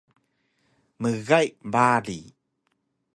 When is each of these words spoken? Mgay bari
Mgay 1.01 1.47
bari 1.73 2.19